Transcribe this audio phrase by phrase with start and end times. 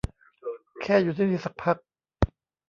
[0.81, 1.77] แค่อยู่ที่นี่สักพัก